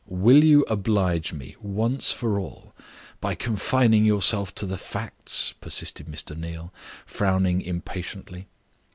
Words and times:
"Will 0.07 0.43
you 0.43 0.61
oblige 0.67 1.31
me, 1.31 1.55
once 1.61 2.11
for 2.11 2.39
all, 2.39 2.73
by 3.19 3.35
confining 3.35 4.03
yourself 4.03 4.51
to 4.55 4.65
the 4.65 4.75
facts," 4.79 5.53
persisted 5.61 6.07
Mr. 6.07 6.35
Neal, 6.35 6.73
frowning 7.05 7.61
impatiently. 7.61 8.47